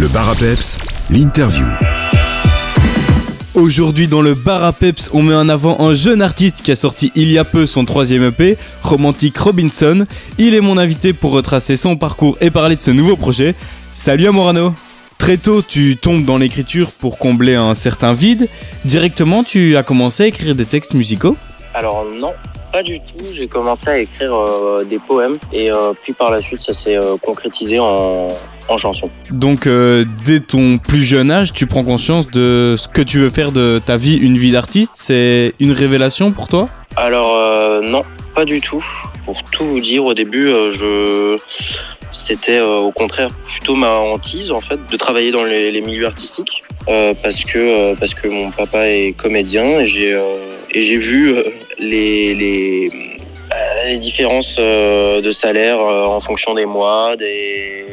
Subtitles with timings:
[0.00, 0.78] Le bar à peps,
[1.10, 1.66] l'interview.
[3.52, 6.74] Aujourd'hui dans le bar à peps, on met en avant un jeune artiste qui a
[6.74, 10.06] sorti il y a peu son troisième EP, Romantic Robinson.
[10.38, 13.54] Il est mon invité pour retracer son parcours et parler de ce nouveau projet.
[13.92, 14.74] Salut Amorano
[15.18, 18.48] Très tôt, tu tombes dans l'écriture pour combler un certain vide.
[18.86, 21.36] Directement, tu as commencé à écrire des textes musicaux?
[21.74, 22.32] Alors non,
[22.72, 23.24] pas du tout.
[23.32, 26.96] J'ai commencé à écrire euh, des poèmes et euh, puis par la suite, ça s'est
[26.96, 28.28] euh, concrétisé en,
[28.68, 29.10] en chansons.
[29.30, 29.68] Donc,
[30.24, 33.80] dès ton plus jeune âge, tu prends conscience de ce que tu veux faire de
[33.84, 34.92] ta vie, une vie d'artiste?
[34.94, 36.68] C'est une révélation pour toi?
[36.96, 38.84] Alors non, pas du tout.
[39.24, 41.36] Pour tout vous dire, au début, je
[42.12, 46.06] c'était euh, au contraire plutôt ma hantise en fait de travailler dans les, les milieux
[46.06, 50.20] artistiques euh, parce que euh, parce que mon papa est comédien et j'ai
[50.72, 51.36] et j'ai vu
[51.80, 52.88] les les,
[53.52, 57.84] euh, les différences euh, de salaire euh, en fonction des mois, des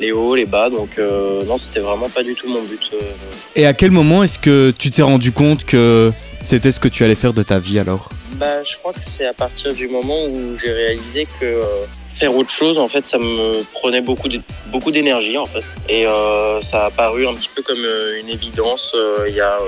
[0.00, 0.70] les hauts, les bas.
[0.70, 2.90] Donc euh, non, c'était vraiment pas du tout mon but.
[2.94, 2.98] euh.
[3.54, 7.04] Et à quel moment est-ce que tu t'es rendu compte que c'était ce que tu
[7.04, 8.08] allais faire de ta vie alors?
[8.36, 11.62] Bah, je crois que c'est à partir du moment où j'ai réalisé que euh,
[12.08, 14.40] faire autre chose, en fait, ça me prenait beaucoup d'é-
[14.72, 15.62] beaucoup d'énergie, en fait.
[15.88, 16.04] Et
[16.60, 17.84] ça a paru un petit peu comme
[18.20, 18.96] une évidence
[19.28, 19.58] il y a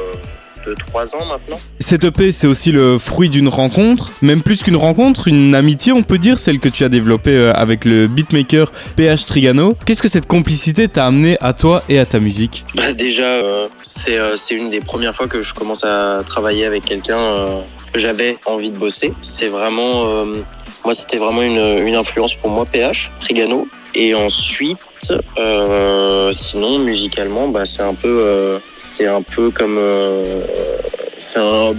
[0.71, 1.59] ans maintenant.
[1.81, 6.03] Cette EP, c'est aussi le fruit d'une rencontre, même plus qu'une rencontre, une amitié, on
[6.03, 9.77] peut dire, celle que tu as développée euh, avec le beatmaker PH Trigano.
[9.85, 12.65] Qu'est-ce que cette complicité t'a amené à toi et à ta musique?
[12.75, 16.65] Bah, déjà, euh, c'est euh, c'est une des premières fois que je commence à travailler
[16.65, 17.61] avec quelqu'un euh,
[17.93, 19.13] que j'avais envie de bosser.
[19.23, 20.05] C'est vraiment,
[20.85, 23.69] moi, c'était vraiment une, une influence pour moi, PH, Trigano.
[23.95, 30.43] Et ensuite, euh, sinon, musicalement, bah, c'est un peu, euh, c'est un peu comme, euh,
[31.19, 31.75] c'est un,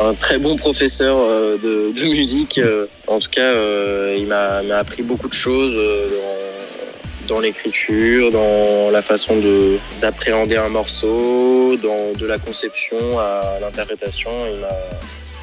[0.00, 2.58] un très bon professeur euh, de, de musique.
[2.58, 2.86] euh.
[3.06, 5.74] en tout cas, euh, il m'a appris beaucoup de choses
[7.26, 14.30] dans, l'écriture, dans la façon de d'appréhender un morceau, dans de la conception à l'interprétation.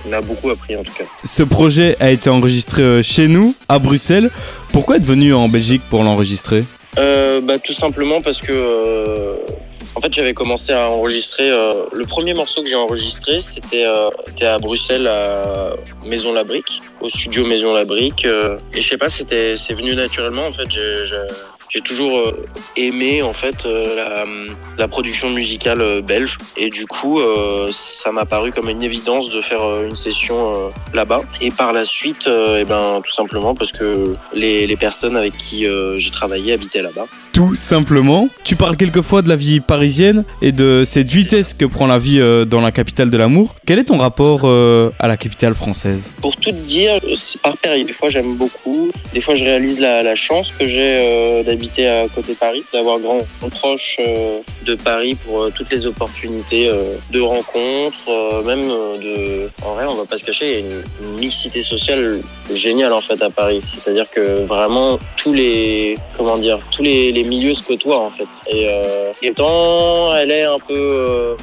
[0.06, 1.06] Il m'a beaucoup appris en tout cas.
[1.24, 4.30] Ce projet a été enregistré euh, chez nous, à Bruxelles.
[4.72, 6.64] Pourquoi être venu en Belgique pour l'enregistrer?
[6.98, 9.36] Euh, bah, tout simplement parce que euh,
[9.96, 14.58] en fait j'avais commencé à enregistrer euh, le premier morceau que j'ai enregistré c'était à
[14.60, 19.58] Bruxelles à Maison la Brique au studio Maison la Brique et je sais pas c'était
[19.58, 20.70] c'est venu naturellement en fait
[21.70, 22.46] j'ai toujours euh,
[22.78, 24.26] aimé en fait euh, la,
[24.78, 27.20] la production musicale euh, belge et du coup
[27.72, 32.28] ça m'a paru comme une évidence de faire une session là-bas et par la suite
[32.28, 35.66] eh ben tout simplement parce que les, les personnes avec qui
[35.98, 38.30] j'ai travaillé habitaient là-bas Tout simplement.
[38.44, 42.20] Tu parles quelquefois de la vie parisienne et de cette vitesse que prend la vie
[42.48, 43.56] dans la capitale de l'amour.
[43.66, 46.14] Quel est ton rapport à la capitale française?
[46.22, 47.88] Pour tout te dire, c'est par période.
[47.88, 48.92] Des fois, j'aime beaucoup.
[49.14, 52.64] Des fois, je réalise la, la chance que j'ai euh, d'habiter à côté de Paris,
[52.74, 58.68] d'avoir grand proche euh, de Paris pour euh, toutes les opportunités euh, de rencontres, même
[58.68, 59.50] de.
[59.64, 60.84] En vrai, on va pas se cacher, il y a une,
[61.20, 62.20] mixité sociale
[62.54, 63.62] géniale en fait à Paris.
[63.64, 68.28] C'est-à-dire que vraiment tous les comment dire, tous les, milieux se côtoient en fait.
[68.48, 69.12] Et, euh,
[70.18, 71.36] elle est un peu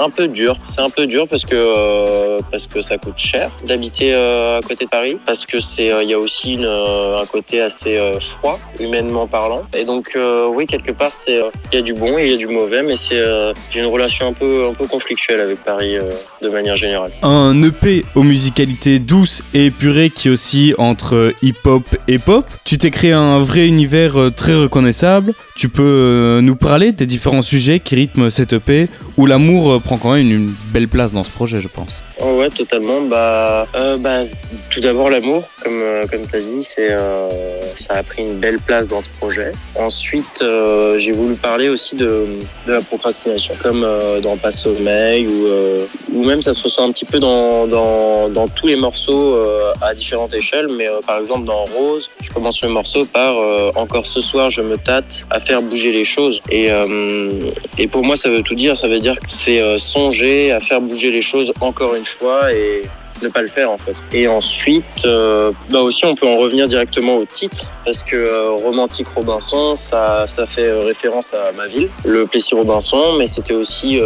[0.00, 0.58] un peu dur.
[0.62, 4.62] C'est un peu dur parce que euh, parce que ça coûte cher d'habiter euh, à
[4.62, 8.00] côté de Paris, parce que c'est euh, il y a aussi une, un côté assez
[8.20, 9.62] froid humainement parlant.
[9.76, 10.16] Et donc
[10.54, 11.40] oui quelque part c'est
[11.72, 13.22] il y a du bon et il y a du mauvais, mais c'est
[13.70, 15.96] j'ai une relation un peu un peu conflictuelle avec Paris
[16.42, 17.12] de manière générale.
[17.22, 22.46] Un EP aux musicalités douces et épurées qui oscille entre hip-hop et pop.
[22.64, 25.34] Tu t'es créé un vrai univers très reconnaissable.
[25.56, 30.12] Tu peux nous parler des différents sujets qui rythment cet EP où l'amour prend quand
[30.12, 32.00] même une belle place dans ce projet, je pense.
[32.20, 33.00] Oh ouais, totalement.
[33.00, 34.22] Bah, euh, bah,
[34.70, 37.28] tout d'abord l'amour, comme euh, comme t'as dit, c'est euh,
[37.74, 39.50] ça a pris une belle place dans ce projet.
[39.74, 42.26] Ensuite, euh, j'ai voulu parler aussi de
[42.68, 43.84] de la procrastination, comme
[44.22, 45.48] dans Pas sommeil ou
[46.14, 49.36] ou même ça se ressent un petit peu dans dans tous les morceaux
[49.82, 50.68] à différentes échelles.
[50.76, 53.34] Mais par exemple dans Rose, je commence le morceau par
[53.76, 56.68] encore ce soir je me tâte à faire bouger les choses et
[57.78, 58.76] et pour moi, ça veut tout dire.
[58.76, 62.82] Ça veut dire que c'est songer à faire bouger les choses encore une fois et
[63.22, 63.94] ne pas le faire en fait.
[64.12, 68.50] Et ensuite, euh, bah aussi, on peut en revenir directement au titre parce que euh,
[68.50, 74.00] Romantique Robinson, ça, ça fait euh, référence à ma ville, le Plessis-Robinson, mais c'était aussi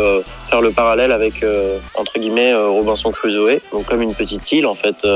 [0.48, 1.44] faire le parallèle avec
[1.94, 5.06] entre guillemets Robinson Crusoe, donc comme une petite île en fait.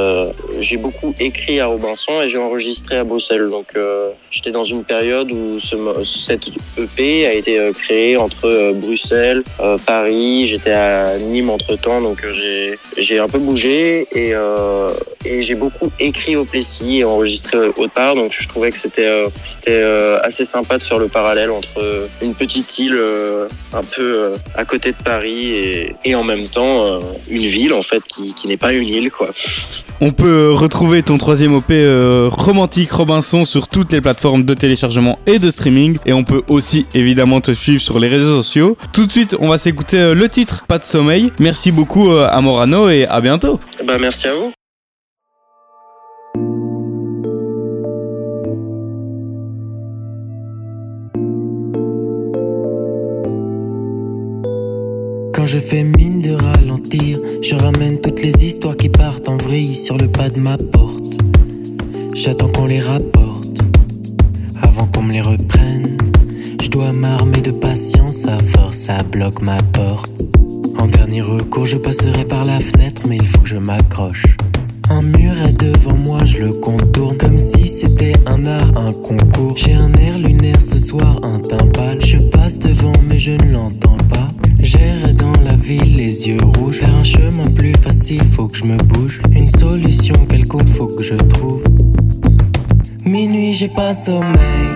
[0.61, 3.75] J'ai beaucoup écrit à Robinson et j'ai enregistré à Bruxelles, donc
[4.31, 5.59] j'étais dans une période où
[6.05, 9.43] cette EP a été créée entre Bruxelles,
[9.87, 14.91] Paris, j'étais à Nîmes entre temps, donc j'ai j'ai un peu bougé euh,
[15.25, 18.15] et j'ai beaucoup écrit au Plessis et enregistré autre part.
[18.15, 19.29] Donc je trouvais que c'était euh,
[19.69, 22.99] euh, assez sympa de faire le parallèle entre une petite île
[23.73, 28.03] un peu à côté de Paris et, et en même temps une ville en fait
[28.05, 29.29] qui, qui n'est pas une île quoi.
[30.01, 31.73] On peut retrouver ton troisième OP
[32.31, 35.99] romantique Robinson sur toutes les plateformes de téléchargement et de streaming.
[36.07, 38.77] Et on peut aussi évidemment te suivre sur les réseaux sociaux.
[38.93, 41.33] Tout de suite, on va s'écouter le titre Pas de sommeil.
[41.39, 43.59] Merci beaucoup à Morano et à bientôt.
[43.85, 44.53] Bah merci à vous.
[55.33, 59.77] Quand je fais mine de ralentir, je ramène toutes les histoires qui partent en vrille
[59.77, 61.05] sur le pas de ma porte.
[62.15, 63.61] J'attends qu'on les rapporte,
[64.61, 65.97] avant qu'on me les reprenne.
[66.61, 70.11] Je dois m'armer de patience, à force ça bloque ma porte.
[70.79, 74.37] En dernier recours, je passerai par la fenêtre, mais il faut que je m'accroche.
[74.91, 79.57] Un mur est devant moi, je le contourne comme si c'était un art, un concours.
[79.57, 81.59] J'ai un air lunaire ce soir, un teint.
[82.01, 84.29] Je passe devant, mais je ne l'entends pas.
[84.61, 86.79] J'erre dans la ville, les yeux rouges.
[86.79, 89.21] Faire un chemin plus facile, faut que je me bouge.
[89.33, 91.63] Une solution quelconque, faut que je trouve.
[93.05, 94.69] Minuit, j'ai pas sommeil.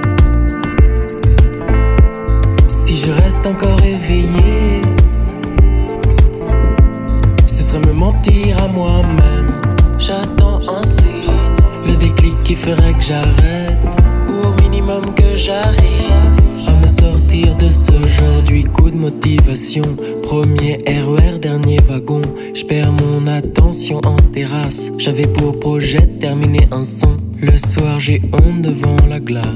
[2.69, 4.52] Si je reste encore éveillé,
[12.53, 13.79] qui ferait que j'arrête,
[14.29, 17.93] ou au minimum que j'arrive à me sortir de ce.
[18.45, 19.85] Du coup de motivation,
[20.23, 22.21] premier RER, dernier wagon.
[22.55, 22.65] Je
[23.01, 24.91] mon attention en terrasse.
[24.99, 27.17] J'avais pour projet de terminer un son.
[27.41, 29.47] Le soir, j'ai honte devant la glace.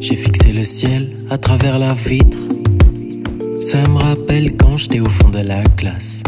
[0.00, 2.38] J'ai fixé le ciel à travers la vitre.
[3.60, 6.24] Ça me rappelle quand j'étais au fond de la classe.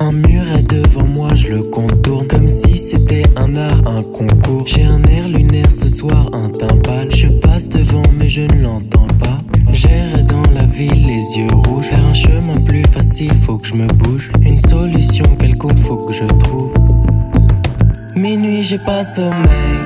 [0.00, 4.64] Un mur est devant moi, je le contourne comme si c'était un art, un concours.
[4.64, 6.68] J'ai un air lunaire ce soir, un teint.
[7.10, 9.38] Je passe devant, mais je ne l'entends pas.
[9.72, 11.86] J'erre dans la ville, les yeux rouges.
[11.86, 14.30] Faire un chemin plus facile, faut que je me bouge.
[14.42, 16.72] Une solution quelconque, faut que je trouve.
[18.14, 19.78] Minuit, j'ai pas sommeil.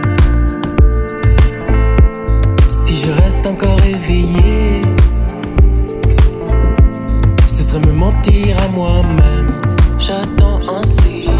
[2.68, 4.82] Si je reste encore éveillé,
[7.48, 9.61] ce serait me mentir à moi-même.
[10.12, 11.30] J'attends signe,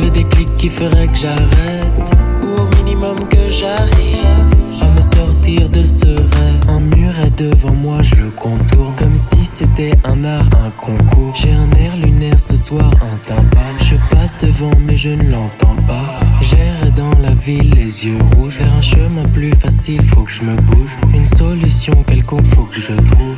[0.00, 2.12] le déclic qui ferait que j'arrête,
[2.42, 6.60] ou au minimum que j'arrive à me sortir de ce rêve.
[6.68, 11.36] Un mur est devant moi, je le contourne comme si c'était un art, un concours.
[11.36, 13.76] J'ai un air lunaire ce soir, un pâle.
[13.78, 16.18] Je passe devant, mais je ne l'entends pas.
[16.40, 18.54] J'erre dans la ville, les yeux rouges.
[18.54, 20.96] Faire un chemin plus facile, faut que je me bouge.
[21.14, 23.36] Une solution quelconque, faut que je trouve.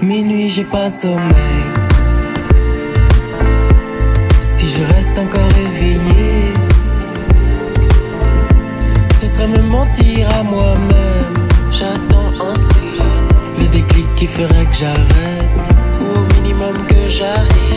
[0.00, 1.83] Minuit, j'ai pas sommeil.
[14.36, 15.68] Ferait que j'arrête,
[16.00, 17.73] au minimum que j'arrive